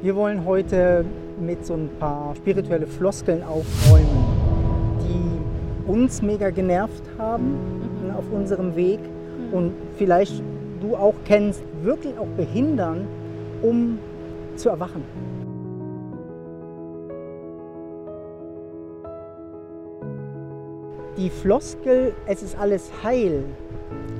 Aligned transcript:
Wir 0.00 0.14
wollen 0.14 0.44
heute 0.44 1.04
mit 1.40 1.66
so 1.66 1.74
ein 1.74 1.90
paar 1.98 2.32
spirituelle 2.36 2.86
Floskeln 2.86 3.42
aufräumen, 3.42 4.06
die 5.02 5.90
uns 5.90 6.22
mega 6.22 6.50
genervt 6.50 7.02
haben 7.18 7.56
ne, 8.06 8.14
auf 8.16 8.24
unserem 8.30 8.76
Weg 8.76 9.00
und 9.50 9.72
vielleicht 9.96 10.40
du 10.80 10.94
auch 10.94 11.14
kennst, 11.24 11.64
wirklich 11.82 12.16
auch 12.16 12.28
behindern, 12.36 13.08
um 13.60 13.98
zu 14.54 14.68
erwachen. 14.68 15.02
Die 21.16 21.28
Floskel, 21.28 22.12
es 22.26 22.44
ist 22.44 22.56
alles 22.56 22.92
heil, 23.02 23.42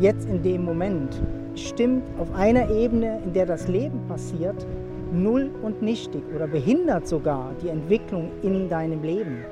jetzt 0.01 0.29
in 0.29 0.43
dem 0.43 0.65
Moment, 0.65 1.23
stimmt 1.55 2.03
auf 2.19 2.35
einer 2.35 2.69
Ebene, 2.69 3.21
in 3.25 3.33
der 3.33 3.47
das 3.47 3.69
Leben 3.69 4.01
passiert, 4.09 4.67
null 5.12 5.50
und 5.62 5.82
nichtig 5.82 6.22
oder 6.34 6.46
behindert 6.46 7.06
sogar 7.08 7.52
die 7.62 7.68
Entwicklung 7.68 8.30
in 8.43 8.68
deinem 8.68 9.03
Leben. 9.03 9.44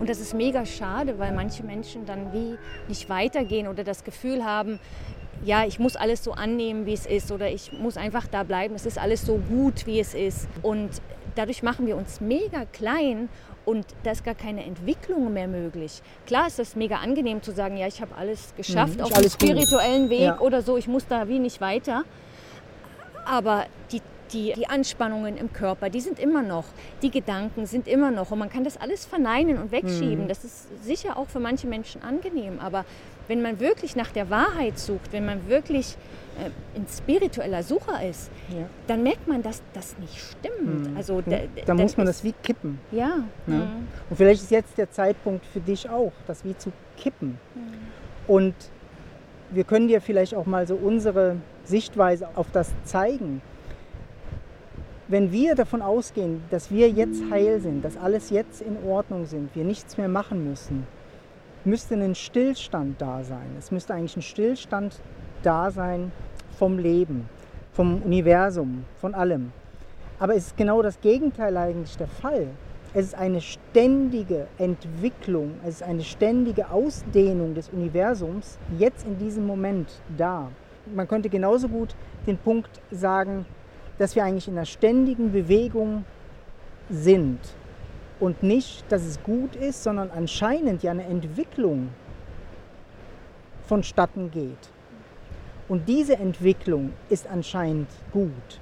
Und 0.00 0.08
das 0.08 0.18
ist 0.18 0.32
mega 0.32 0.64
schade, 0.64 1.18
weil 1.18 1.32
manche 1.34 1.62
Menschen 1.62 2.06
dann 2.06 2.32
wie 2.32 2.56
nicht 2.88 3.10
weitergehen 3.10 3.68
oder 3.68 3.84
das 3.84 4.02
Gefühl 4.02 4.42
haben, 4.44 4.80
ja, 5.44 5.64
ich 5.66 5.78
muss 5.78 5.94
alles 5.94 6.24
so 6.24 6.32
annehmen, 6.32 6.86
wie 6.86 6.94
es 6.94 7.04
ist 7.06 7.30
oder 7.30 7.50
ich 7.50 7.70
muss 7.72 7.96
einfach 7.98 8.26
da 8.26 8.42
bleiben, 8.44 8.74
es 8.74 8.86
ist 8.86 8.98
alles 8.98 9.26
so 9.26 9.36
gut, 9.36 9.86
wie 9.86 10.00
es 10.00 10.14
ist. 10.14 10.48
Und 10.62 10.88
dadurch 11.36 11.62
machen 11.62 11.86
wir 11.86 11.96
uns 11.98 12.20
mega 12.22 12.64
klein 12.72 13.28
und 13.66 13.84
da 14.04 14.12
ist 14.12 14.24
gar 14.24 14.34
keine 14.34 14.64
Entwicklung 14.64 15.32
mehr 15.34 15.46
möglich. 15.46 16.00
Klar 16.26 16.46
ist 16.46 16.58
das 16.58 16.74
mega 16.74 16.96
angenehm 16.96 17.42
zu 17.42 17.52
sagen, 17.52 17.76
ja, 17.76 17.86
ich 17.86 18.00
habe 18.00 18.14
alles 18.16 18.54
geschafft 18.56 18.96
Mhm, 18.96 19.02
auf 19.02 19.08
dem 19.10 19.16
alles 19.18 19.38
gut. 19.38 19.48
spirituellen 19.50 20.08
Weg 20.08 20.20
Ja. 20.22 20.40
oder 20.40 20.62
so, 20.62 20.78
ich 20.78 20.88
muss 20.88 21.06
da 21.06 21.28
wie 21.28 21.38
nicht 21.38 21.60
weiter. 21.60 22.04
Aber 23.26 23.66
die, 23.92 24.00
die, 24.32 24.52
die 24.54 24.68
Anspannungen 24.68 25.36
im 25.36 25.52
Körper, 25.52 25.90
die 25.90 26.00
sind 26.00 26.18
immer 26.18 26.42
noch, 26.42 26.64
die 27.02 27.10
Gedanken 27.10 27.66
sind 27.66 27.88
immer 27.88 28.10
noch 28.10 28.30
und 28.30 28.38
man 28.38 28.50
kann 28.50 28.64
das 28.64 28.76
alles 28.76 29.06
verneinen 29.06 29.58
und 29.58 29.72
wegschieben. 29.72 30.24
Mhm. 30.24 30.28
Das 30.28 30.44
ist 30.44 30.84
sicher 30.84 31.16
auch 31.16 31.28
für 31.28 31.40
manche 31.40 31.66
Menschen 31.66 32.02
angenehm, 32.02 32.58
aber 32.60 32.84
wenn 33.26 33.42
man 33.42 33.60
wirklich 33.60 33.94
nach 33.94 34.10
der 34.10 34.30
Wahrheit 34.30 34.78
sucht, 34.78 35.12
wenn 35.12 35.26
man 35.26 35.48
wirklich 35.48 35.96
äh, 36.38 36.78
ein 36.78 36.86
spiritueller 36.88 37.62
Sucher 37.62 38.02
ist, 38.08 38.30
Ja. 38.48 38.66
dann 38.86 39.02
merkt 39.02 39.28
man, 39.28 39.42
dass 39.42 39.62
das 39.74 39.98
nicht 39.98 40.18
stimmt. 40.18 40.90
Mhm. 40.90 40.96
Also 40.96 41.20
da, 41.20 41.36
Da 41.36 41.62
dann 41.66 41.76
muss 41.76 41.96
man 41.96 42.06
das 42.06 42.24
wie 42.24 42.32
kippen. 42.42 42.78
Ja. 42.90 43.16
Ne? 43.46 43.56
mhm. 43.56 43.86
Und 44.08 44.16
vielleicht 44.16 44.42
ist 44.42 44.50
jetzt 44.50 44.78
der 44.78 44.90
Zeitpunkt 44.90 45.44
für 45.46 45.60
dich 45.60 45.88
auch, 45.90 46.12
das 46.26 46.44
wie 46.44 46.56
zu 46.56 46.72
kippen. 46.96 47.38
Und 48.26 48.54
wir 49.50 49.64
können 49.64 49.88
dir 49.88 50.00
vielleicht 50.00 50.34
auch 50.34 50.46
mal 50.46 50.66
so 50.66 50.74
unsere 50.74 51.36
Sichtweise 51.64 52.28
auf 52.34 52.46
das 52.52 52.70
zeigen. 52.84 53.42
Wenn 55.10 55.32
wir 55.32 55.54
davon 55.54 55.80
ausgehen, 55.80 56.42
dass 56.50 56.70
wir 56.70 56.90
jetzt 56.90 57.22
heil 57.30 57.60
sind, 57.60 57.82
dass 57.82 57.96
alles 57.96 58.28
jetzt 58.28 58.60
in 58.60 58.76
Ordnung 58.86 59.24
sind, 59.24 59.56
wir 59.56 59.64
nichts 59.64 59.96
mehr 59.96 60.06
machen 60.06 60.46
müssen, 60.46 60.86
müsste 61.64 61.94
ein 61.94 62.14
Stillstand 62.14 63.00
da 63.00 63.24
sein. 63.24 63.56
Es 63.58 63.70
müsste 63.70 63.94
eigentlich 63.94 64.18
ein 64.18 64.22
Stillstand 64.22 65.00
da 65.42 65.70
sein 65.70 66.12
vom 66.58 66.78
Leben, 66.78 67.26
vom 67.72 68.02
Universum, 68.02 68.84
von 69.00 69.14
allem. 69.14 69.50
Aber 70.18 70.34
es 70.34 70.48
ist 70.48 70.58
genau 70.58 70.82
das 70.82 71.00
Gegenteil 71.00 71.56
eigentlich 71.56 71.96
der 71.96 72.08
Fall. 72.08 72.48
Es 72.92 73.06
ist 73.06 73.14
eine 73.14 73.40
ständige 73.40 74.46
Entwicklung, 74.58 75.52
es 75.62 75.76
ist 75.76 75.84
eine 75.84 76.02
ständige 76.02 76.70
Ausdehnung 76.70 77.54
des 77.54 77.70
Universums 77.70 78.58
jetzt 78.78 79.06
in 79.06 79.16
diesem 79.16 79.46
Moment 79.46 80.02
da. 80.18 80.50
Man 80.94 81.08
könnte 81.08 81.30
genauso 81.30 81.68
gut 81.68 81.94
den 82.26 82.36
Punkt 82.36 82.82
sagen, 82.90 83.46
dass 83.98 84.16
wir 84.16 84.24
eigentlich 84.24 84.48
in 84.48 84.54
einer 84.54 84.66
ständigen 84.66 85.32
Bewegung 85.32 86.04
sind 86.88 87.38
und 88.20 88.42
nicht, 88.42 88.84
dass 88.90 89.04
es 89.04 89.22
gut 89.22 89.56
ist, 89.56 89.82
sondern 89.82 90.10
anscheinend 90.10 90.82
ja 90.82 90.90
eine 90.90 91.04
Entwicklung 91.04 91.90
vonstatten 93.66 94.30
geht. 94.30 94.70
Und 95.68 95.86
diese 95.88 96.16
Entwicklung 96.16 96.92
ist 97.10 97.26
anscheinend 97.26 97.88
gut. 98.12 98.60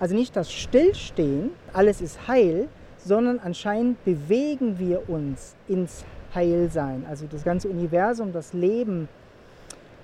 Also 0.00 0.14
nicht 0.16 0.34
das 0.34 0.52
Stillstehen, 0.52 1.50
alles 1.72 2.00
ist 2.00 2.26
heil, 2.26 2.68
sondern 2.98 3.38
anscheinend 3.38 4.04
bewegen 4.04 4.78
wir 4.78 5.08
uns 5.08 5.54
ins 5.68 6.04
Heilsein. 6.34 7.06
Also 7.08 7.26
das 7.30 7.44
ganze 7.44 7.68
Universum, 7.68 8.32
das 8.32 8.52
Leben 8.52 9.08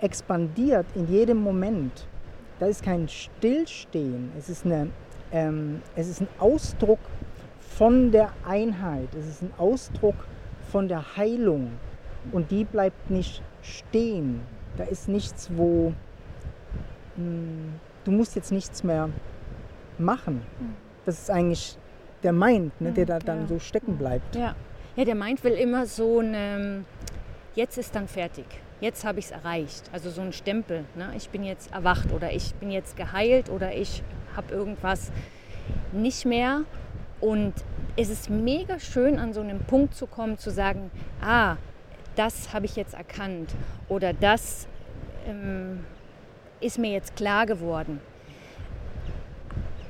expandiert 0.00 0.86
in 0.94 1.08
jedem 1.08 1.38
Moment. 1.38 2.06
Da 2.60 2.66
ist 2.66 2.82
kein 2.82 3.08
Stillstehen, 3.08 4.32
es 4.38 4.50
ist, 4.50 4.66
eine, 4.66 4.90
ähm, 5.32 5.80
es 5.96 6.08
ist 6.08 6.20
ein 6.20 6.28
Ausdruck 6.38 6.98
von 7.58 8.12
der 8.12 8.32
Einheit, 8.46 9.08
es 9.18 9.26
ist 9.26 9.42
ein 9.42 9.52
Ausdruck 9.56 10.14
von 10.70 10.86
der 10.86 11.16
Heilung. 11.16 11.72
Und 12.32 12.50
die 12.50 12.64
bleibt 12.64 13.10
nicht 13.10 13.42
stehen. 13.62 14.42
Da 14.76 14.84
ist 14.84 15.08
nichts, 15.08 15.50
wo 15.56 15.94
mh, 17.16 17.24
du 18.04 18.10
musst 18.10 18.36
jetzt 18.36 18.52
nichts 18.52 18.84
mehr 18.84 19.08
machen. 19.96 20.42
Das 21.06 21.18
ist 21.18 21.30
eigentlich 21.30 21.78
der 22.22 22.32
Mind, 22.32 22.78
ne, 22.80 22.92
der 22.92 23.06
da 23.06 23.18
dann 23.18 23.42
ja. 23.42 23.46
so 23.46 23.58
stecken 23.58 23.96
bleibt. 23.96 24.36
Ja. 24.36 24.54
ja, 24.96 25.04
der 25.06 25.14
Mind 25.14 25.42
will 25.44 25.52
immer 25.52 25.86
so 25.86 26.20
ein, 26.20 26.34
ähm, 26.34 26.84
jetzt 27.54 27.78
ist 27.78 27.94
dann 27.94 28.06
fertig, 28.06 28.44
jetzt 28.80 29.04
habe 29.04 29.18
ich 29.18 29.26
es 29.26 29.30
erreicht. 29.30 29.90
Also 29.92 30.10
so 30.10 30.20
ein 30.20 30.32
Stempel, 30.32 30.84
ne? 30.96 31.12
ich 31.16 31.30
bin 31.30 31.44
jetzt 31.44 31.72
erwacht 31.72 32.12
oder 32.12 32.32
ich 32.32 32.54
bin 32.54 32.70
jetzt 32.70 32.96
geheilt 32.96 33.50
oder 33.50 33.74
ich 33.74 34.02
habe 34.36 34.52
irgendwas 34.54 35.12
nicht 35.92 36.24
mehr. 36.24 36.62
Und 37.20 37.54
es 37.96 38.08
ist 38.08 38.30
mega 38.30 38.78
schön, 38.78 39.18
an 39.18 39.32
so 39.32 39.40
einem 39.40 39.60
Punkt 39.60 39.94
zu 39.94 40.06
kommen, 40.06 40.38
zu 40.38 40.50
sagen, 40.50 40.90
ah, 41.20 41.56
das 42.16 42.52
habe 42.52 42.66
ich 42.66 42.76
jetzt 42.76 42.94
erkannt 42.94 43.54
oder 43.88 44.12
das 44.12 44.66
ähm, 45.26 45.84
ist 46.60 46.78
mir 46.78 46.90
jetzt 46.92 47.16
klar 47.16 47.46
geworden. 47.46 48.00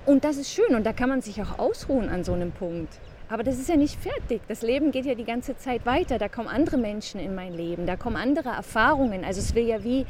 Und 0.07 0.25
das 0.25 0.37
ist 0.39 0.53
schön 0.53 0.75
und 0.75 0.85
da 0.85 0.93
kann 0.93 1.09
man 1.09 1.21
sich 1.21 1.41
auch 1.43 1.59
ausruhen 1.59 2.09
an 2.09 2.25
so 2.25 2.33
einem 2.33 2.53
Punkt. 2.53 2.99
Aber 3.31 3.45
das 3.45 3.59
ist 3.59 3.69
ja 3.69 3.77
nicht 3.77 3.97
fertig. 4.01 4.41
Das 4.49 4.63
Leben 4.63 4.91
geht 4.91 5.07
ja 5.07 5.15
die 5.15 5.25
ganze 5.25 5.57
Zeit 5.57 5.87
weiter. 5.87 6.19
Da 6.19 6.29
kommen 6.29 6.49
andere 6.49 6.77
Menschen 6.77 7.21
in 7.21 7.35
mein 7.35 7.55
Leben, 7.55 7.87
da 7.87 7.97
kommen 7.97 8.17
andere 8.17 8.49
Erfahrungen. 8.51 9.25
Also 9.25 9.41
es 9.41 9.55
will 9.55 9.67
ja 9.67 9.83
wie 9.85 10.05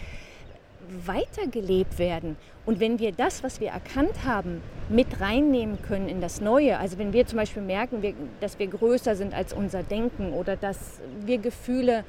weitergelebt 1.06 1.98
werden. 1.98 2.36
Und 2.66 2.80
wenn 2.80 2.98
wir 2.98 3.12
das, 3.12 3.42
was 3.44 3.60
wir 3.60 3.68
erkannt 3.68 4.24
haben, 4.26 4.62
mit 4.88 5.20
reinnehmen 5.20 5.80
können 5.82 6.08
in 6.08 6.20
das 6.20 6.40
Neue, 6.40 6.78
also 6.78 6.98
wenn 6.98 7.12
wir 7.12 7.26
zum 7.26 7.38
Beispiel 7.38 7.62
merken, 7.62 8.02
dass 8.40 8.58
wir 8.58 8.66
größer 8.66 9.14
sind 9.14 9.34
als 9.34 9.52
unser 9.52 9.82
Denken 9.82 10.32
oder 10.32 10.56
dass 10.56 11.00
wir 11.24 11.38
Gefühle 11.38 12.04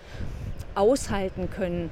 aushalten 0.74 1.50
können, 1.52 1.92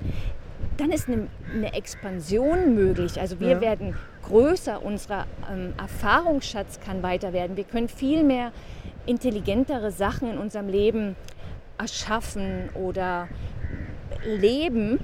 dann 0.78 0.91
ist 0.91 1.08
eine, 1.09 1.28
eine 1.53 1.74
Expansion 1.74 2.74
möglich. 2.74 3.19
Also 3.19 3.40
wir 3.40 3.50
Ja. 3.52 3.62
werden 3.62 3.96
größer, 4.24 4.84
unser 4.84 5.25
ähm, 5.52 5.74
Erfahrungsschatz 5.78 6.79
kann 6.79 7.03
weiter 7.03 7.34
werden. 7.34 7.58
Wir 7.58 7.63
können 7.66 7.90
viel 7.90 8.24
mehr 8.24 8.52
intelligentere 9.09 9.92
Sachen 9.92 10.30
in 10.31 10.38
unserem 10.38 10.68
Leben 10.70 11.16
erschaffen 11.78 12.70
oder 12.75 13.28
leben, 14.25 15.00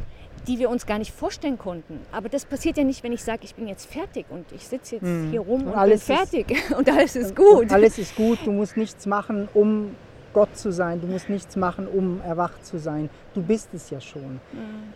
die 0.48 0.60
wir 0.60 0.70
uns 0.70 0.86
gar 0.86 1.00
nicht 1.00 1.12
vorstellen 1.12 1.58
konnten. 1.58 2.00
Aber 2.12 2.30
das 2.30 2.46
passiert 2.46 2.78
ja 2.78 2.84
nicht, 2.84 3.04
wenn 3.04 3.12
ich 3.14 3.24
sage, 3.24 3.40
ich 3.44 3.56
bin 3.56 3.68
jetzt 3.68 3.86
fertig 3.92 4.26
und 4.30 4.46
ich 4.52 4.68
sitze 4.68 4.96
jetzt 4.96 5.04
Mhm. 5.06 5.32
hier 5.32 5.40
rum 5.40 5.62
Und 5.62 5.68
und, 5.70 5.76
alles 5.76 6.06
bin 6.06 6.16
ist- 6.18 6.30
fertig 6.30 6.64
und 6.78 6.90
alles 6.90 7.16
ist 7.16 7.36
gut. 7.36 7.72
Alles 7.72 7.98
ist 7.98 8.16
gut, 8.16 8.40
du 8.46 8.52
musst 8.52 8.78
nichts 8.78 9.06
machen, 9.06 9.48
um 9.54 9.96
Gott 10.34 10.56
zu 10.58 10.72
sein, 10.72 11.02
du 11.02 11.08
musst 11.08 11.30
nichts 11.30 11.56
machen, 11.56 11.88
um 11.88 12.22
erwacht 12.22 12.66
zu 12.66 12.78
sein. 12.78 13.10
Du 13.34 13.42
bist 13.42 13.70
es 13.74 13.90
ja 13.90 14.02
schon. 14.02 14.40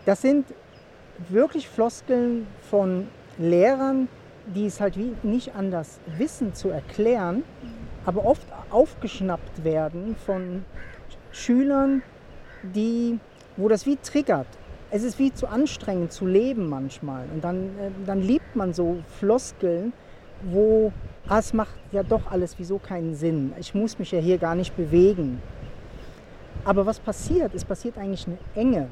Das 0.05 0.21
sind 0.21 0.45
wirklich 1.29 1.67
Floskeln 1.67 2.45
von 2.69 3.07
Lehrern, 3.37 4.07
die 4.53 4.65
es 4.65 4.81
halt 4.81 4.97
wie 4.97 5.13
nicht 5.23 5.55
anders 5.55 5.99
wissen 6.17 6.53
zu 6.53 6.69
erklären, 6.69 7.43
aber 8.09 8.25
oft 8.25 8.47
aufgeschnappt 8.71 9.63
werden 9.63 10.15
von 10.25 10.65
Schülern, 11.31 12.01
die, 12.63 13.19
wo 13.55 13.67
das 13.67 13.85
wie 13.85 13.97
triggert. 13.97 14.47
Es 14.89 15.03
ist 15.03 15.19
wie 15.19 15.31
zu 15.31 15.45
anstrengend 15.45 16.11
zu 16.11 16.25
leben 16.25 16.67
manchmal. 16.69 17.25
Und 17.31 17.43
dann, 17.43 17.65
äh, 17.77 17.91
dann 18.07 18.23
liebt 18.23 18.55
man 18.55 18.73
so 18.73 18.97
Floskeln, 19.19 19.93
wo 20.41 20.91
ah, 21.27 21.37
es 21.37 21.53
macht 21.53 21.75
ja 21.91 22.01
doch 22.01 22.31
alles 22.31 22.57
wieso 22.57 22.79
keinen 22.79 23.13
Sinn. 23.13 23.53
Ich 23.59 23.75
muss 23.75 23.99
mich 23.99 24.11
ja 24.11 24.17
hier 24.17 24.39
gar 24.39 24.55
nicht 24.55 24.75
bewegen. 24.75 25.39
Aber 26.65 26.87
was 26.87 26.99
passiert? 26.99 27.53
Es 27.53 27.63
passiert 27.63 27.95
eigentlich 27.99 28.25
eine 28.25 28.39
Enge. 28.55 28.87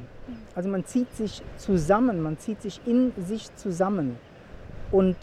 Also 0.54 0.68
man 0.68 0.84
zieht 0.84 1.12
sich 1.16 1.42
zusammen, 1.56 2.22
man 2.22 2.38
zieht 2.38 2.62
sich 2.62 2.80
in 2.86 3.12
sich 3.16 3.52
zusammen 3.56 4.16
und 4.92 5.16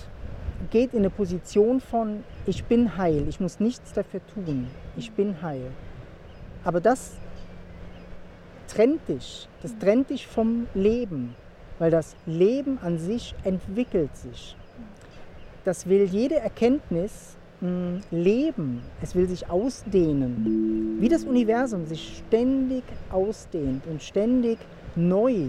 geht 0.72 0.94
in 0.94 1.00
eine 1.00 1.10
Position 1.10 1.80
von, 1.80 2.24
ich 2.46 2.64
bin 2.66 2.98
heil, 2.98 3.28
ich 3.28 3.40
muss 3.40 3.60
nichts 3.60 3.94
dafür 3.94 4.22
tun, 4.34 4.68
ich 4.96 5.12
bin 5.12 5.42
heil. 5.42 5.72
Aber 6.64 6.82
das 6.82 7.14
trennt 8.68 9.08
dich, 9.08 9.48
das 9.62 9.78
trennt 9.78 10.10
dich 10.10 10.28
vom 10.28 10.68
Leben, 10.74 11.36
weil 11.80 11.92
das 11.92 12.16
Leben 12.26 12.80
an 12.82 12.98
sich 12.98 13.36
entwickelt 13.44 14.16
sich. 14.16 14.56
Das 15.64 15.88
will 15.88 16.06
jede 16.06 16.36
Erkenntnis 16.36 17.36
mh, 17.62 18.02
leben, 18.12 18.82
es 19.02 19.16
will 19.16 19.28
sich 19.28 19.50
ausdehnen. 19.50 20.98
Wie 21.00 21.10
das 21.10 21.24
Universum 21.24 21.86
sich 21.86 22.24
ständig 22.26 22.84
ausdehnt 23.10 23.86
und 23.88 24.02
ständig 24.02 24.58
neu 24.96 25.48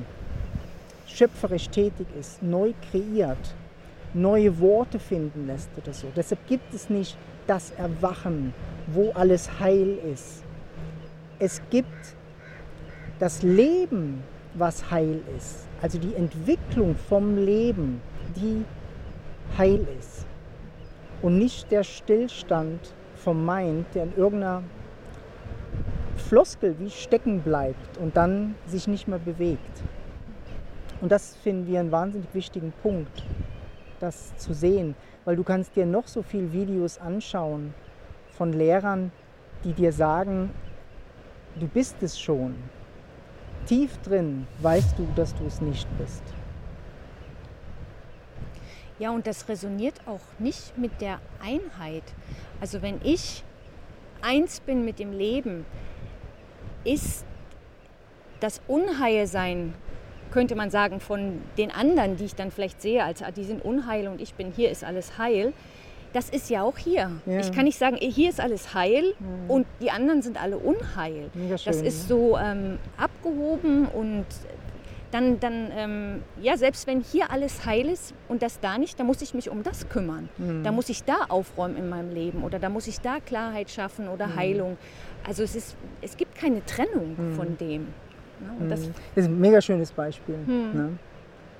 schöpferisch 1.06 1.68
tätig 1.68 2.06
ist, 2.18 2.42
neu 2.42 2.72
kreiert, 2.90 3.54
neue 4.16 4.58
Worte 4.60 4.98
finden 4.98 5.46
lässt 5.46 5.70
oder 5.76 5.92
so. 5.92 6.08
Deshalb 6.16 6.46
gibt 6.46 6.74
es 6.74 6.90
nicht 6.90 7.16
das 7.46 7.70
Erwachen, 7.72 8.52
wo 8.88 9.12
alles 9.12 9.60
heil 9.60 9.98
ist. 10.12 10.42
Es 11.38 11.60
gibt 11.70 12.16
das 13.18 13.42
Leben, 13.42 14.22
was 14.54 14.90
heil 14.90 15.20
ist. 15.36 15.66
Also 15.82 15.98
die 15.98 16.14
Entwicklung 16.14 16.96
vom 16.96 17.36
Leben, 17.36 18.00
die 18.34 18.64
heil 19.56 19.86
ist. 19.98 20.26
Und 21.22 21.38
nicht 21.38 21.70
der 21.70 21.82
Stillstand 21.82 22.94
vom 23.16 23.44
Mind, 23.44 23.86
der 23.94 24.04
in 24.04 24.16
irgendeiner 24.16 24.62
Floskel 26.16 26.76
wie 26.78 26.90
stecken 26.90 27.40
bleibt 27.40 27.98
und 27.98 28.16
dann 28.16 28.54
sich 28.66 28.88
nicht 28.88 29.06
mehr 29.08 29.18
bewegt. 29.18 29.82
Und 31.00 31.12
das 31.12 31.36
finden 31.36 31.66
wir 31.66 31.80
einen 31.80 31.92
wahnsinnig 31.92 32.28
wichtigen 32.32 32.72
Punkt, 32.82 33.22
das 34.00 34.37
zu 34.37 34.52
sehen, 34.52 34.94
weil 35.25 35.37
du 35.37 35.44
kannst 35.44 35.76
dir 35.76 35.87
noch 35.87 36.06
so 36.06 36.22
viele 36.22 36.52
Videos 36.52 36.98
anschauen 36.98 37.75
von 38.31 38.52
Lehrern, 38.52 39.12
die 39.64 39.72
dir 39.72 39.93
sagen, 39.93 40.50
du 41.58 41.66
bist 41.66 42.02
es 42.02 42.19
schon. 42.19 42.54
Tief 43.66 43.96
drin 44.02 44.46
weißt 44.60 44.98
du, 44.98 45.06
dass 45.16 45.34
du 45.34 45.44
es 45.46 45.60
nicht 45.60 45.88
bist. 45.98 46.22
Ja, 48.98 49.10
und 49.10 49.26
das 49.26 49.48
resoniert 49.48 50.00
auch 50.06 50.20
nicht 50.38 50.78
mit 50.78 51.00
der 51.00 51.20
Einheit. 51.42 52.04
Also 52.60 52.81
wenn 52.81 53.00
ich 53.02 53.44
eins 54.22 54.60
bin 54.60 54.84
mit 54.84 54.99
dem 54.99 55.12
Leben, 55.12 55.66
ist 56.84 57.26
das 58.40 58.60
Unheilsein 58.66 59.75
könnte 60.31 60.55
man 60.55 60.70
sagen, 60.70 61.00
von 61.00 61.40
den 61.58 61.70
anderen, 61.70 62.17
die 62.17 62.25
ich 62.25 62.34
dann 62.34 62.50
vielleicht 62.50 62.81
sehe, 62.82 63.05
als 63.05 63.23
ah, 63.23 63.31
die 63.31 63.44
sind 63.44 63.64
unheil 63.64 64.08
und 64.08 64.20
ich 64.20 64.34
bin 64.34 64.52
hier, 64.52 64.70
ist 64.70 64.84
alles 64.84 65.19
heil. 65.19 65.52
Das 66.12 66.31
ist 66.31 66.49
ja 66.49 66.62
auch 66.62 66.78
hier. 66.78 67.11
Ja. 67.26 67.40
Ich 67.40 67.52
kann 67.52 67.64
nicht 67.64 67.78
sagen, 67.78 67.96
hier 67.96 68.31
ist 68.31 68.40
alles 68.40 68.73
heil 68.75 69.14
mhm. 69.19 69.50
und 69.50 69.67
die 69.81 69.90
anderen 69.90 70.23
sind 70.23 70.40
alle 70.40 70.56
unheil. 70.56 71.31
Schön, 71.34 71.50
das 71.64 71.82
ist 71.82 72.08
so 72.08 72.38
ähm, 72.38 72.78
abgehoben 72.96 73.87
und 73.87 74.25
dann, 75.11 75.40
dann 75.40 75.70
ähm, 75.76 76.23
ja, 76.40 76.56
selbst 76.56 76.87
wenn 76.87 77.00
hier 77.00 77.31
alles 77.31 77.64
heil 77.64 77.88
ist 77.88 78.14
und 78.28 78.43
das 78.43 78.61
da 78.61 78.78
nicht, 78.78 78.99
dann 78.99 79.06
muss 79.06 79.23
ich 79.23 79.34
mich 79.34 79.50
um 79.50 79.62
das 79.62 79.88
kümmern. 79.88 80.28
Mhm. 80.37 80.64
Da 80.64 80.73
muss 80.73 80.88
ich 80.88 81.05
da 81.05 81.26
aufräumen 81.28 81.76
in 81.76 81.88
meinem 81.88 82.12
Leben 82.12 82.44
oder 82.44 82.58
da 82.58 82.69
muss 82.69 82.87
ich 82.87 83.00
da 83.00 83.20
Klarheit 83.20 83.70
schaffen 83.70 84.08
oder 84.08 84.26
mhm. 84.26 84.37
Heilung. 84.37 84.78
Also 85.26 85.43
es, 85.43 85.55
ist, 85.55 85.76
es 86.02 86.17
gibt 86.17 86.34
keine 86.34 86.64
Trennung 86.64 87.17
mhm. 87.17 87.34
von 87.34 87.56
dem. 87.56 87.88
Ne? 88.40 88.68
Das, 88.68 88.80
mhm. 88.80 88.92
das, 89.14 89.24
ist 89.24 89.30
ein 89.30 89.40
mega 89.40 89.60
schönes 89.60 89.92
Beispiel. 89.92 90.36
Hm. 90.46 90.74
Ne? 90.74 90.88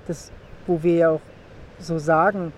Das, 0.07 0.31
wo 0.65 0.81
wir 0.81 0.95
ja 0.95 1.09
auch 1.11 1.21
so 1.79 1.97
sagen, 1.99 2.53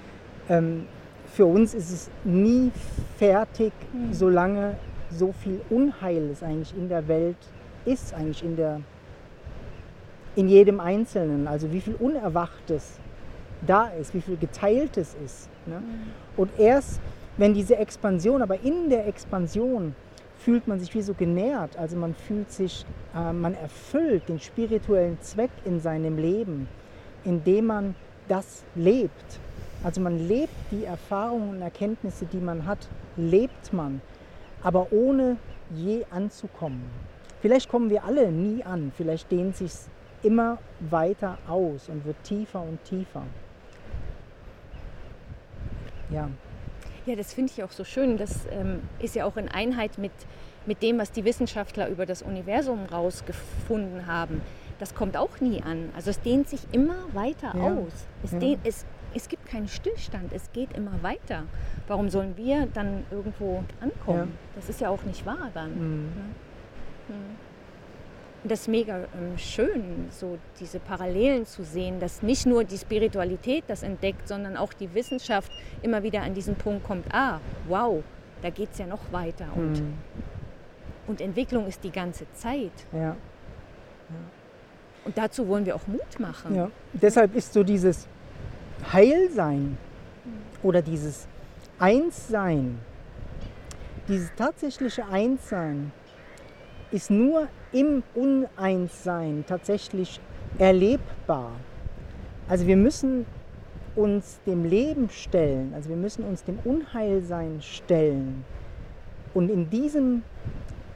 ähm, 0.49 0.85
für 1.33 1.45
uns 1.45 1.73
ist 1.73 1.91
es 1.91 2.09
nie 2.23 2.71
fertig, 3.17 3.71
hm. 3.91 4.13
solange 4.13 4.75
so 5.11 5.31
viel 5.31 5.61
Unheil 5.69 6.35
eigentlich 6.41 6.75
in 6.75 6.89
der 6.89 7.07
Welt 7.07 7.37
ist, 7.85 8.13
eigentlich 8.13 8.43
in, 8.43 8.55
der, 8.55 8.81
in 10.35 10.47
jedem 10.47 10.79
Einzelnen. 10.79 11.47
Also 11.47 11.71
wie 11.71 11.81
viel 11.81 11.95
Unerwachtes 11.95 12.99
da 13.65 13.87
ist, 13.87 14.13
wie 14.13 14.21
viel 14.21 14.37
Geteiltes 14.37 15.15
ist. 15.23 15.49
Ne? 15.65 15.75
Hm. 15.75 15.83
Und 16.37 16.51
erst 16.59 16.99
wenn 17.39 17.53
diese 17.53 17.77
Expansion, 17.77 18.41
aber 18.41 18.61
in 18.63 18.89
der 18.89 19.07
Expansion 19.07 19.95
fühlt 20.39 20.67
man 20.67 20.79
sich 20.79 20.93
wie 20.95 21.01
so 21.01 21.13
genährt. 21.13 21.77
Also 21.77 21.97
man 21.97 22.15
fühlt 22.15 22.51
sich, 22.51 22.85
äh, 23.15 23.33
man 23.33 23.53
erfüllt 23.53 24.29
den 24.29 24.39
spirituellen 24.39 25.19
Zweck 25.21 25.51
in 25.65 25.79
seinem 25.79 26.17
Leben, 26.17 26.67
indem 27.23 27.67
man 27.67 27.95
das 28.27 28.63
lebt. 28.75 29.39
Also 29.83 30.01
man 30.01 30.27
lebt 30.27 30.53
die 30.71 30.85
Erfahrungen 30.85 31.49
und 31.49 31.61
Erkenntnisse, 31.61 32.25
die 32.25 32.37
man 32.39 32.65
hat, 32.65 32.89
lebt 33.15 33.73
man, 33.73 34.01
aber 34.61 34.91
ohne 34.91 35.37
je 35.73 36.05
anzukommen. 36.09 36.83
Vielleicht 37.41 37.69
kommen 37.69 37.89
wir 37.89 38.03
alle 38.03 38.31
nie 38.31 38.63
an, 38.63 38.91
vielleicht 38.95 39.31
dehnt 39.31 39.55
sich 39.55 39.71
immer 40.23 40.57
weiter 40.79 41.37
aus 41.47 41.87
und 41.87 42.03
wird 42.05 42.21
tiefer 42.23 42.61
und 42.61 42.83
tiefer. 42.83 43.23
Ja. 46.09 46.29
Ja, 47.09 47.15
das 47.15 47.33
finde 47.33 47.51
ich 47.51 47.63
auch 47.63 47.71
so 47.71 47.83
schön. 47.83 48.17
Das 48.17 48.45
ähm, 48.51 48.81
ist 48.99 49.15
ja 49.15 49.25
auch 49.25 49.35
in 49.35 49.49
Einheit 49.49 49.97
mit, 49.97 50.11
mit 50.67 50.83
dem, 50.83 50.99
was 50.99 51.11
die 51.11 51.25
Wissenschaftler 51.25 51.89
über 51.89 52.05
das 52.05 52.21
Universum 52.21 52.85
rausgefunden 52.85 54.05
haben. 54.05 54.41
Das 54.77 54.93
kommt 54.93 55.17
auch 55.17 55.39
nie 55.39 55.59
an. 55.63 55.89
Also 55.95 56.11
es 56.11 56.21
dehnt 56.21 56.47
sich 56.47 56.61
immer 56.71 56.97
weiter 57.13 57.55
ja. 57.57 57.63
aus. 57.63 58.05
Es, 58.23 58.33
ja. 58.33 58.37
dehnt, 58.37 58.59
es, 58.63 58.85
es 59.15 59.27
gibt 59.27 59.47
keinen 59.47 59.67
Stillstand, 59.67 60.31
es 60.33 60.51
geht 60.51 60.77
immer 60.77 61.01
weiter. 61.01 61.45
Warum 61.87 62.11
sollen 62.11 62.37
wir 62.37 62.67
dann 62.75 63.03
irgendwo 63.09 63.63
ankommen? 63.81 64.19
Ja. 64.19 64.51
Das 64.55 64.69
ist 64.69 64.79
ja 64.79 64.89
auch 64.89 65.01
nicht 65.01 65.25
wahr 65.25 65.49
dann. 65.51 65.71
Mhm. 65.71 66.05
Ne? 66.05 67.15
Mhm 67.15 67.48
das 68.43 68.61
ist 68.61 68.67
mega 68.67 68.99
ähm, 68.99 69.37
schön, 69.37 70.07
so 70.11 70.37
diese 70.59 70.79
Parallelen 70.79 71.45
zu 71.45 71.63
sehen, 71.63 71.99
dass 71.99 72.21
nicht 72.21 72.45
nur 72.45 72.63
die 72.63 72.77
Spiritualität 72.77 73.65
das 73.67 73.83
entdeckt, 73.83 74.27
sondern 74.27 74.55
auch 74.55 74.73
die 74.73 74.93
Wissenschaft 74.93 75.51
immer 75.81 76.03
wieder 76.03 76.21
an 76.21 76.33
diesen 76.33 76.55
Punkt 76.55 76.85
kommt, 76.85 77.05
ah, 77.13 77.39
wow, 77.67 78.03
da 78.41 78.49
geht 78.49 78.69
es 78.71 78.77
ja 78.77 78.85
noch 78.85 79.11
weiter. 79.11 79.47
Und, 79.55 79.77
hm. 79.77 79.93
und 81.07 81.21
Entwicklung 81.21 81.67
ist 81.67 81.83
die 81.83 81.91
ganze 81.91 82.25
Zeit. 82.33 82.71
Ja. 82.93 82.99
ja. 82.99 83.15
Und 85.03 85.17
dazu 85.17 85.47
wollen 85.47 85.65
wir 85.65 85.75
auch 85.75 85.87
Mut 85.87 86.19
machen. 86.19 86.55
Ja. 86.55 86.71
Deshalb 86.93 87.35
ist 87.35 87.51
so 87.53 87.63
dieses 87.63 88.07
Heilsein 88.93 89.77
oder 90.63 90.81
dieses 90.81 91.27
Einssein, 91.77 92.79
dieses 94.07 94.33
tatsächliche 94.35 95.05
Einssein, 95.07 95.91
ist 96.91 97.11
nur 97.11 97.47
im 97.71 98.03
Uneinssein 98.15 99.43
tatsächlich 99.47 100.19
erlebbar. 100.57 101.51
Also 102.47 102.65
wir 102.65 102.77
müssen 102.77 103.25
uns 103.95 104.39
dem 104.45 104.65
Leben 104.65 105.09
stellen, 105.09 105.73
also 105.75 105.89
wir 105.89 105.95
müssen 105.95 106.23
uns 106.23 106.43
dem 106.43 106.59
Unheilsein 106.63 107.61
stellen. 107.61 108.43
Und 109.33 109.49
in 109.49 109.69
diesem 109.69 110.23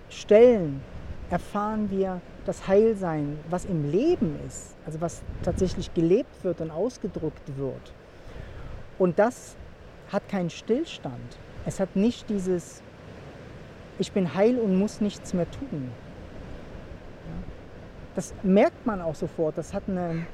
Stellen 0.10 0.82
erfahren 1.30 1.90
wir 1.90 2.22
das 2.46 2.68
Heilsein, 2.68 3.40
was 3.50 3.66
im 3.66 3.90
Leben 3.92 4.38
ist, 4.48 4.76
also 4.86 5.00
was 5.02 5.22
tatsächlich 5.44 5.94
gelebt 5.94 6.44
wird 6.44 6.62
und 6.62 6.72
ausgedrückt 6.72 7.58
wird. 7.58 7.94
Und 9.00 9.20
das 9.20 9.56
hat 10.12 10.28
keinen 10.30 10.50
Stillstand. 10.50 11.38
Es 11.66 11.80
hat 11.80 11.96
nicht 11.96 12.30
dieses 12.30 12.82
ich 14.00 14.12
bin 14.12 14.34
heil 14.34 14.58
und 14.60 14.78
muss 14.78 15.02
nichts 15.02 15.34
mehr 15.34 15.50
tun. 15.50 15.92
Das 18.16 18.34
merkt 18.44 18.86
man 18.86 19.02
auch 19.02 19.16
sofort, 19.16 19.58
das 19.58 19.74
hat 19.74 19.84
eine, 19.88 20.26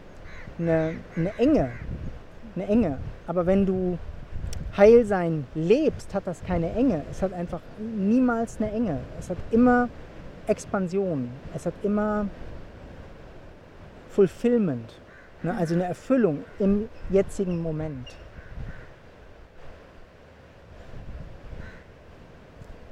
eine, 0.57 0.95
eine 1.15 1.37
Enge, 1.37 1.71
eine 2.55 2.67
Enge. 2.67 2.97
Aber 3.27 3.45
wenn 3.45 3.65
du 3.65 3.97
Heilsein 4.75 5.45
lebst, 5.55 6.13
hat 6.13 6.27
das 6.27 6.43
keine 6.43 6.73
Enge. 6.73 7.03
Es 7.09 7.21
hat 7.21 7.33
einfach 7.33 7.61
niemals 7.77 8.57
eine 8.57 8.71
Enge. 8.71 8.99
Es 9.17 9.29
hat 9.29 9.37
immer 9.51 9.89
Expansion. 10.47 11.29
Es 11.53 11.65
hat 11.65 11.73
immer 11.83 12.27
Fulfillment, 14.09 14.99
ne? 15.43 15.55
also 15.55 15.75
eine 15.75 15.85
Erfüllung 15.85 16.43
im 16.57 16.89
jetzigen 17.09 17.61
Moment. 17.61 18.15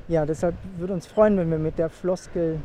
Ja, 0.08 0.26
deshalb 0.26 0.56
würde 0.78 0.94
uns 0.94 1.06
freuen, 1.06 1.38
wenn 1.38 1.50
wir 1.52 1.58
mit 1.58 1.78
der 1.78 1.90
Floskel 1.90 2.60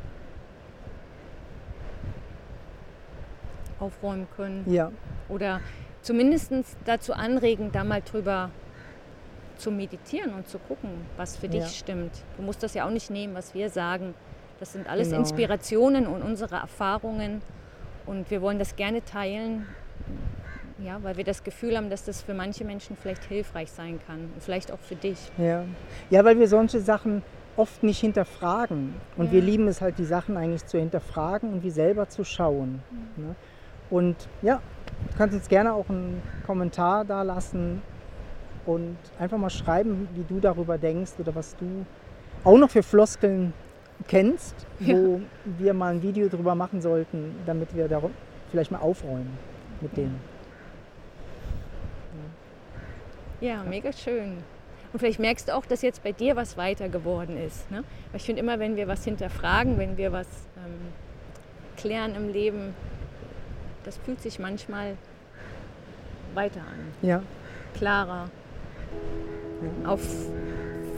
aufräumen 3.80 4.28
können. 4.36 4.64
Ja. 4.70 4.92
Oder 5.28 5.60
zumindest 6.02 6.52
dazu 6.84 7.12
anregen, 7.12 7.72
da 7.72 7.84
mal 7.84 8.02
drüber 8.02 8.50
zu 9.56 9.70
meditieren 9.70 10.34
und 10.34 10.48
zu 10.48 10.58
gucken, 10.58 10.90
was 11.16 11.36
für 11.36 11.48
dich 11.48 11.62
ja. 11.62 11.68
stimmt. 11.68 12.24
Du 12.36 12.42
musst 12.42 12.62
das 12.62 12.74
ja 12.74 12.86
auch 12.86 12.90
nicht 12.90 13.10
nehmen, 13.10 13.34
was 13.34 13.54
wir 13.54 13.70
sagen. 13.70 14.14
Das 14.60 14.72
sind 14.72 14.88
alles 14.88 15.08
genau. 15.08 15.20
Inspirationen 15.20 16.06
und 16.06 16.22
unsere 16.22 16.56
Erfahrungen. 16.56 17.42
Und 18.06 18.30
wir 18.30 18.42
wollen 18.42 18.58
das 18.58 18.76
gerne 18.76 19.04
teilen, 19.04 19.66
ja, 20.84 20.98
weil 21.02 21.16
wir 21.16 21.24
das 21.24 21.44
Gefühl 21.44 21.76
haben, 21.76 21.90
dass 21.90 22.04
das 22.04 22.22
für 22.22 22.34
manche 22.34 22.64
Menschen 22.64 22.96
vielleicht 22.96 23.24
hilfreich 23.24 23.70
sein 23.70 24.00
kann 24.06 24.30
und 24.34 24.42
vielleicht 24.42 24.72
auch 24.72 24.78
für 24.78 24.96
dich. 24.96 25.18
Ja, 25.38 25.64
ja 26.10 26.24
weil 26.24 26.38
wir 26.38 26.48
solche 26.48 26.80
Sachen 26.80 27.22
oft 27.56 27.82
nicht 27.82 28.00
hinterfragen. 28.00 28.94
Und 29.16 29.26
ja. 29.26 29.32
wir 29.32 29.42
lieben 29.42 29.68
es 29.68 29.80
halt, 29.80 29.98
die 29.98 30.04
Sachen 30.04 30.36
eigentlich 30.36 30.64
zu 30.66 30.78
hinterfragen 30.78 31.52
und 31.52 31.62
wie 31.62 31.70
selber 31.70 32.08
zu 32.08 32.24
schauen. 32.24 32.82
Mhm. 32.90 33.24
Ne? 33.24 33.34
Und 33.90 34.16
ja, 34.40 34.62
du 35.10 35.18
kannst 35.18 35.34
uns 35.34 35.48
gerne 35.48 35.74
auch 35.74 35.88
einen 35.88 36.22
Kommentar 36.46 37.04
da 37.04 37.22
lassen, 37.22 37.82
und 38.66 38.96
einfach 39.18 39.38
mal 39.38 39.50
schreiben, 39.50 40.08
wie 40.14 40.24
du 40.24 40.40
darüber 40.40 40.78
denkst 40.78 41.12
oder 41.18 41.34
was 41.34 41.56
du 41.56 41.84
auch 42.44 42.58
noch 42.58 42.70
für 42.70 42.82
Floskeln 42.82 43.52
kennst, 44.08 44.54
wo 44.80 44.92
ja. 44.92 45.20
wir 45.58 45.74
mal 45.74 45.94
ein 45.94 46.02
Video 46.02 46.28
drüber 46.28 46.54
machen 46.54 46.80
sollten, 46.80 47.36
damit 47.46 47.74
wir 47.74 47.88
da 47.88 48.02
vielleicht 48.50 48.70
mal 48.70 48.78
aufräumen 48.78 49.38
mit 49.80 49.96
denen. 49.96 50.31
Ja, 53.42 53.64
mega 53.64 53.92
schön. 53.92 54.36
Und 54.92 55.00
vielleicht 55.00 55.18
merkst 55.18 55.48
du 55.48 55.56
auch, 55.56 55.66
dass 55.66 55.82
jetzt 55.82 56.04
bei 56.04 56.12
dir 56.12 56.36
was 56.36 56.56
weiter 56.56 56.88
geworden 56.88 57.36
ist. 57.36 57.68
Ne? 57.72 57.78
Weil 58.10 58.20
ich 58.20 58.22
finde 58.22 58.40
immer, 58.40 58.60
wenn 58.60 58.76
wir 58.76 58.86
was 58.86 59.04
hinterfragen, 59.04 59.78
wenn 59.78 59.96
wir 59.96 60.12
was 60.12 60.28
ähm, 60.56 60.92
klären 61.76 62.14
im 62.14 62.28
Leben, 62.28 62.72
das 63.84 63.96
fühlt 63.96 64.20
sich 64.20 64.38
manchmal 64.38 64.96
weiter 66.34 66.60
an. 66.60 67.08
Ja. 67.08 67.22
Klarer. 67.74 68.30
Auf 69.84 70.00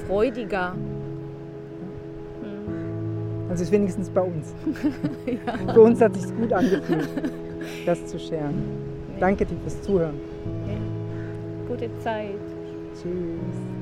freudiger. 0.06 0.74
Also 3.48 3.62
ist 3.62 3.72
wenigstens 3.72 4.10
bei 4.10 4.20
uns. 4.20 4.54
ja. 5.26 5.72
Für 5.72 5.80
uns 5.80 6.00
hat 6.00 6.14
es 6.14 6.24
sich 6.24 6.36
gut 6.36 6.52
angefühlt, 6.52 7.08
das 7.86 8.04
zu 8.04 8.18
scheren. 8.18 8.62
Ja. 9.14 9.20
Danke 9.20 9.46
dir 9.46 9.56
fürs 9.60 9.80
Zuhören. 9.82 10.20
Ja. 10.66 10.93
Gute 11.74 11.90
Zeit. 11.98 12.38
Tschüss. 12.94 13.73